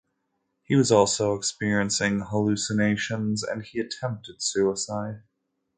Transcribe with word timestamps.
He 0.63 0.75
was 0.75 0.91
also 0.91 1.33
experiencing 1.35 2.21
hallucinations 2.21 3.43
and 3.43 3.63
he 3.63 3.79
attempted 3.79 4.41
suicide. 4.41 5.21